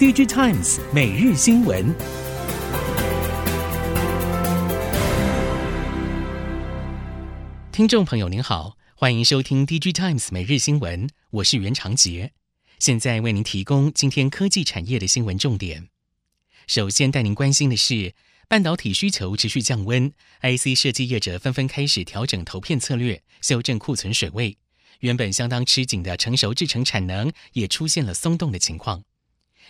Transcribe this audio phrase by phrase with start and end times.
[0.00, 1.94] DG Times 每日新闻，
[7.70, 12.32] 听众朋友您好，欢迎收听 DG Times 每日新闻，我是袁长杰，
[12.78, 15.88] 现在为您提供今天科技产业的新闻重点。
[16.66, 18.14] 首先带您关心的是，
[18.48, 20.10] 半导体需求持续降温
[20.40, 24.56] ，IC 设计业者纷纷开始调整投片策略，修正库存水位。
[25.00, 29.02] 原本相当吃紧的成熟制程产能也出现了松动的情况，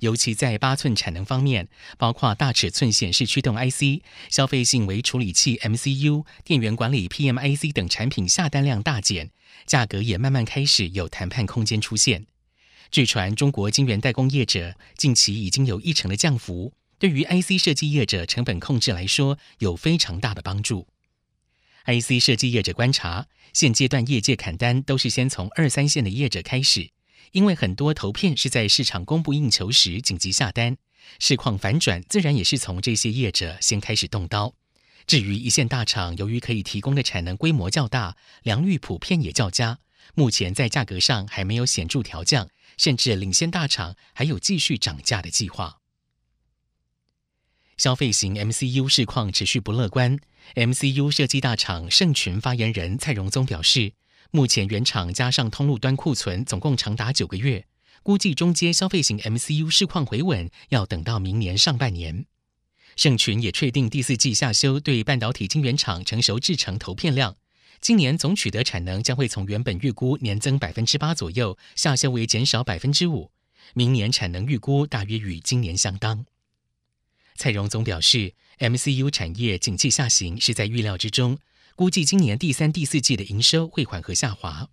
[0.00, 9.30] 尤其在八寸产能方面，包括大尺寸显示驱动 IC、消费性微处理器 MCU、电源管理 PMIC 等产品下单量大减，
[9.66, 12.26] 价格也慢慢开始有谈判空间出现。
[12.90, 20.86] 据传，中国晶圆代工业者近期已经有一成的降幅，对于 IC 设计业者成本控制来说，有非常大的帮助。
[21.86, 26.90] IC 设计业者观察，现阶段业界砍单都是先从二三线的业者开始，
[27.32, 30.76] 因为很多投片是在市场供不应求时紧急下单，
[31.18, 34.54] 市况反转自然也是从这些业者先开始动刀。
[35.06, 39.78] 至于一线大厂，由于可以提供的产能规模较大，良率普遍也较佳，
[40.14, 45.78] 目前在价格上还没有显著调降，甚至领先大厂还有继续涨价的计划。
[47.76, 50.18] 消费型 MCU 市况持续不乐观。
[50.54, 53.92] MCU 设计大厂盛群发言人蔡荣宗表示，
[54.30, 57.66] 目前原厂加上通路端库存总共长达九个月，
[58.02, 62.26] 估计中阶消费型 MCU 市况回稳要等到明年上半年。
[62.96, 67.36] 盛群也确定第四季下修对半导体晶圆厂成熟制程投片量，
[67.80, 73.30] 今年总取得产能将会从原本预估年增百分之八左右，下修为减少百分之五，
[73.74, 76.24] 明年产能预估大约与今年相当。
[77.34, 81.38] 蔡荣总表示，MCU 产业景气下行是在预料之中，
[81.76, 84.70] 估计今年第三、第四季的营收会缓和下滑。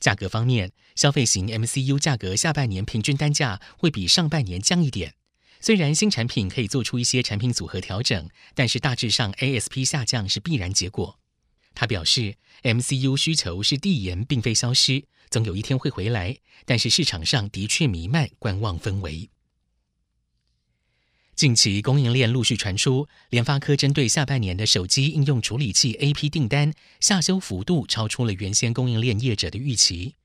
[0.00, 5.14] 价格方面，消费型 MCU 价格下半年平均单价会比上半年降一点。
[5.60, 11.20] 虽然新产品可以做出一些产品组合调整，但是大致上 ASP 下降是必然结果。
[11.72, 12.34] 他表示
[12.64, 19.30] ，MCU 需求是递延，并非消失，总有一天会回来，但是市场上的确弥漫观望氛围。
[21.40, 26.70] 近期供应链陆续传出，联发科针对下半年的手机应用处理器 AP 订单
[27.00, 30.16] 下修幅度超出了原先供应链业者的预期。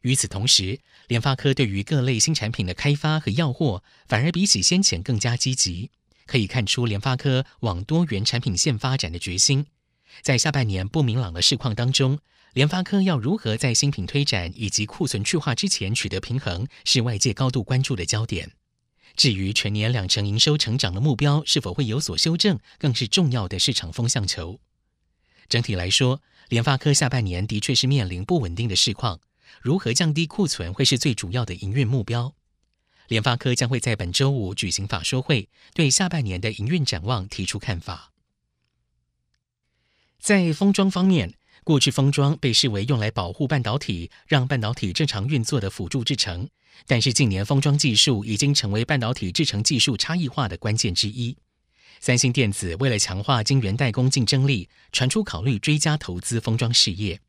[0.00, 5.90] 与此同时，联发科对于各类新产品的开发和要货反而比起先前更加积极，
[6.24, 9.66] 可以看出联发科往多元产品线发展的决心。
[10.22, 12.18] 在下半年不明朗的市况当中，
[12.54, 18.52] 联发科要如何在新品推展以及库存去化之前取得平衡，是外界高度关注的焦点。
[19.16, 24.60] 至于全年两成营收成长的目标是否会有所修正，更是重要的市场风向球。
[25.48, 29.20] 整体来说，联发科下半年的确是面临不稳定的市况，
[29.60, 32.34] 如何降低库存会是最主要的营运目标。
[33.08, 38.12] 联发科将会在本周五举行法说会，对下半年的营运展望提出看法。
[40.18, 41.34] 在封装方面，
[41.64, 46.48] 过去封装被视为用来保护半导体、让半导体正常运作的辅助制程。
[46.86, 51.36] 但是近年封装技术已经成为半导体制程技术差异化的关键之一。
[52.00, 57.20] 三星电子为了强化晶圆代工竞争力，传出考虑追加投资封装事业。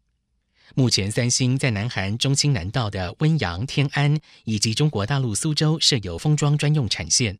[0.73, 7.37] 目前，三星在南韩中清南道的温阳、天安以及中国大陆苏州设有封装专用产线。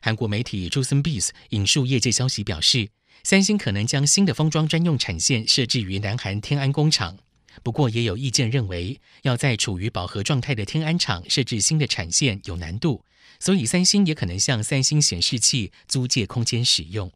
[0.00, 2.88] 韩国媒体 Chosun Biz 引述业界消息表示，
[3.22, 7.18] 三星可能将新的封装专用产线设置于南韩天安工厂。
[7.62, 13.04] 不过，也有意见认为，要在处于饱和状态的天安厂设置新的产线有难度，
[13.38, 17.12] 所以三星也可能向三星显示器租借空间使用。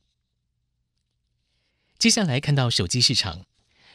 [1.99, 3.47] 接下来看到手机市场，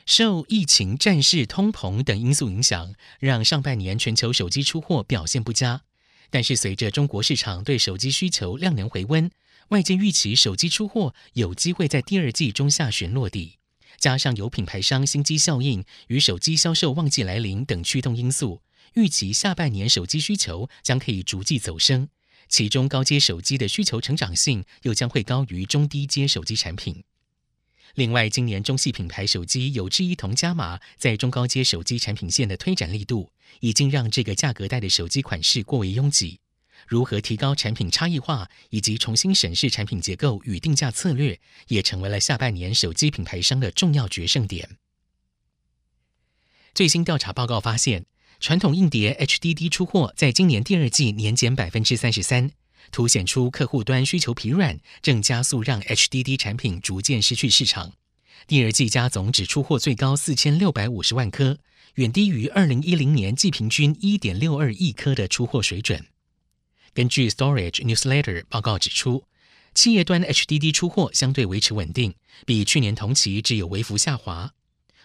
[0.06, 5.84] 受疫情、战事、通膨等因素影响，让上半年全球手机出货表现不佳。
[6.32, 9.30] 但是，随着中国市场对手机需求量能回温，
[9.70, 13.58] 外界预期手机出货有机会在第二季中下旬落地。
[14.00, 18.62] 加上有品牌商新机效应与手机销售旺季来临等驱动因素，
[18.96, 22.08] 预期下半年手机需求将可以逐季走升，
[22.48, 27.04] 其中高阶手机的需求成长性又将会高于中低阶手机产品。
[27.94, 36.40] 另外，今年中系品牌手机有志一同加码在中高阶手机产品线的推展力度，已经让这个价格带的手机款式过为拥挤。
[36.90, 44.78] 如何提高产品差异化，以及重新审视产品结构与定价策略，也成为了下半年手机品牌商的重要决胜点。
[46.74, 48.08] 最新调查报告发现，
[48.40, 52.50] 传统硬碟 HDD 出货在今年第二季年减百分之三十三，
[52.92, 57.94] 凸显出客户端需求疲软，正加速让 HDD 产品逐渐失去市场。
[58.48, 61.60] 第二季加总只出货最高四千六百五十万颗，
[61.96, 66.08] 远低于二零一零年季平均一点六二亿颗的出货水准。
[66.94, 69.24] 根据 Storage Newsletter 报告指出，
[69.74, 72.16] 企业端 HDD 出货相对维持稳定，
[72.46, 74.54] 比去年同期只有微幅下滑。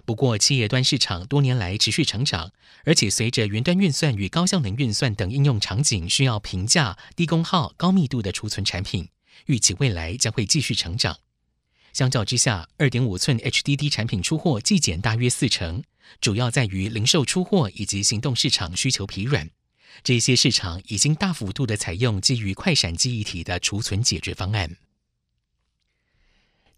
[0.05, 2.53] 不过，企业端市场多年来持续成长，
[2.85, 9.09] 而且随着云端运算与高效能运算等应用场景需要平价、低功耗、高密度的储存产品，
[9.47, 11.19] 预期未来将会继续成长。
[11.93, 15.83] 相较之下，二点五寸 HDD 产品出货季减大约四成，
[16.21, 19.49] 主要在于零售出货以及行动市场需求疲软。
[20.02, 24.76] 这些市场已经大幅度的采用基于快闪记忆体的储存解决方案。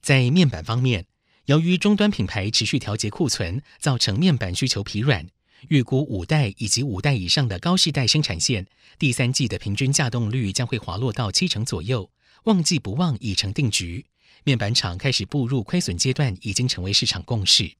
[0.00, 1.06] 在面板方面，
[1.46, 5.26] 由于终端品牌持续调节库存，造成面板需求疲软。
[5.68, 8.66] 预估五代以及五代以上的高世代生产线，
[8.98, 12.10] 第三季的平均稼动率将会滑落到七成左右，
[12.44, 14.04] 旺季不旺已成定局。
[14.44, 17.72] 面板厂开始步入亏损阶段，已经成为市场共识。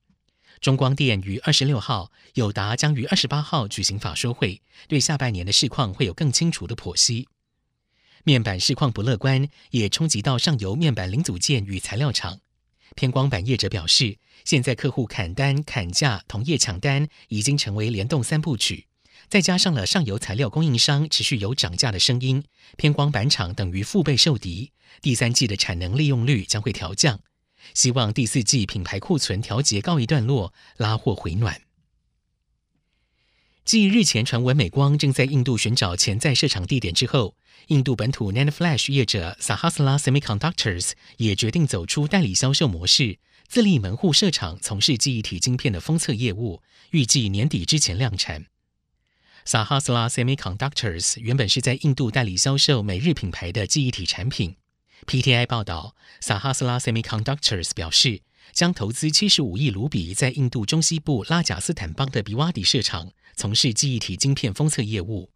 [0.61, 7.29] 中光电于二十六号，友达将于二十八号举行法说会，对下半年的市况会有更清楚的剖析。
[8.25, 12.41] 面板市况不乐观，也冲击到上游面板零组件与材料厂。
[12.95, 18.87] 偏光板业者表示，现在客户砍单、砍价、同业抢单，已经成为联动三部曲。
[19.29, 22.45] 再加上了上游材料供应商持续有涨价的声音，
[22.77, 24.73] 偏光板厂等于腹背受敌。
[25.03, 27.21] 第三季的产能利用率将会调降，
[27.75, 31.63] 希望第四季品牌库存调节告一段落，拉货回暖。
[33.65, 37.37] 继日前传闻美光正在印度寻找潜在设厂地点之后，
[37.67, 43.19] 印度本土 NAND Flash 业者 Sahasra Semiconductors 也决定走出代理销售模式，
[43.49, 48.47] 自立门户设厂，从事记忆体晶片的封测业务，预计年底之前量产。
[49.45, 54.55] Sahasra Semiconductors 原本是在印度代理销售美日品牌的记忆体产品。
[55.05, 58.23] PTI 报道撒哈斯拉 Semiconductors 表示，
[58.53, 65.31] 将投资七十五亿卢比在印度中西部拉贾斯坦邦的比瓦迪设厂，从事记忆体晶片封测业务。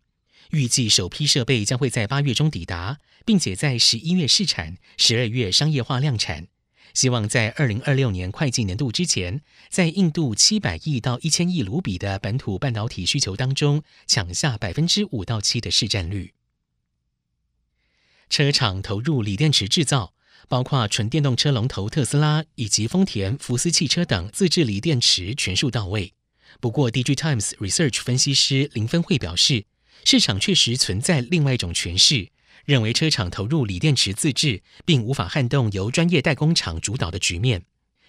[0.50, 6.48] 预计首批设备将会在八月中抵达，并且在十一月试产，十二月商业化量产。
[6.92, 16.34] 希望在二零二六年会计年度之前，在印度七百亿到一千亿卢比的本土半导体需求当中，抢下百分之五到七的市占率。
[18.30, 20.14] 车厂投入锂电池制造，
[20.48, 26.14] 包括纯电动车龙头特斯拉以及丰田、福斯汽车等自制锂电池全数到位。
[26.60, 29.64] 不过，DigiTimes Research 分析师林芬惠表示，
[30.04, 32.30] 市场确实存在另外一种诠释。
[32.66, 37.64] 认为车厂投入锂电池自制，并无法撼动由专业代工厂主导的局面。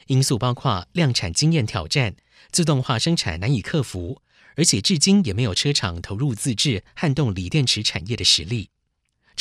[0.06, 2.16] 因素包括量产经验挑战、
[2.52, 4.22] 自动化生产难以克服，
[4.56, 8.71] 而且至今也没有车厂投入自制撼动锂电池产业的实力。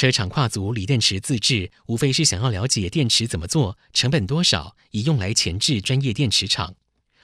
[0.00, 6.75] 车厂跨足锂电池自制，无非是想要了解电池怎么做、成本多少，以用来前置专业电池厂。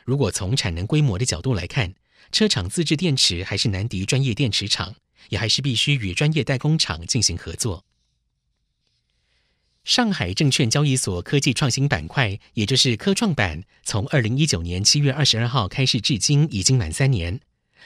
[0.05, 1.95] 如果从产能规模的角度来看，
[2.31, 4.97] 车厂自制电池还是难敌专业电池厂。
[5.31, 7.87] 也还是必须与专业代工厂进行合作。
[9.83, 17.41] 上海证券交易所科技创新板块，也就是科创板，从二零一九年七月二十二号开市至今，已经满三年。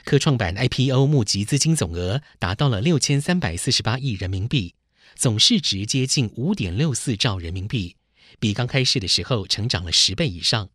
[0.04, 4.75] 科创板 IPO 募集资金总额达到了六千三百四十八亿人民币，
[5.17, 7.97] 总市值接近五点六四兆人民币，
[8.39, 10.71] 比刚开市的时候成长了十倍以上。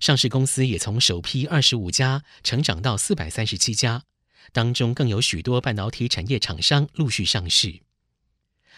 [0.00, 4.04] 上市公司也从首批二十五家成长到四百三十七家。
[4.52, 7.80] 当中更有许多半导体产业厂商陆续上市，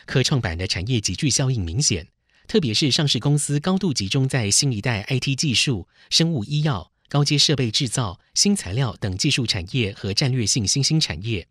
[0.04, 2.09] 科创板的产业集聚效应明显，
[2.49, 11.47] 特别是上市公司高度集中在新一代 IT 技术、生物医药、高阶设备制造、新材料等技术产业和战略性新兴产业，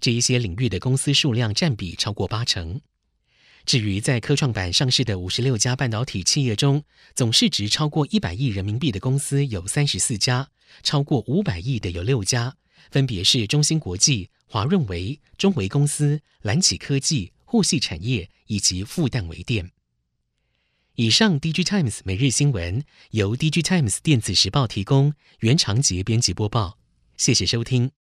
[0.00, 2.80] 这一些领域的公司数量占比超过八成。
[3.64, 6.82] 至于在科创板上市的五十六家半导体企业中，
[7.14, 10.48] 总市值超过一百亿人民币的公司有三十四家，
[10.82, 12.56] 超过五百亿的有六家。
[12.90, 19.70] 分别是中芯国际、华润微、中微公司、蓝启科技、沪系产业以及复旦微电。
[20.94, 26.78] 以上，DG Times 每日新闻由 DG Times 电子时报提供，原长杰编辑播报。
[27.18, 27.90] 谢谢收听。